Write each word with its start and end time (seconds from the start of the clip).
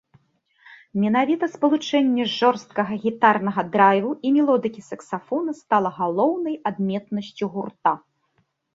Менавіта 1.03 1.49
спалучэнне 1.55 2.25
жорсткага 2.37 2.93
гітарнага 3.05 3.61
драйву 3.77 4.11
і 4.25 4.35
мелодыкі 4.41 4.81
саксафона 4.89 5.51
стала 5.63 5.89
галоўнай 6.03 6.55
адметнасцю 6.75 7.45
гурта. 7.57 7.99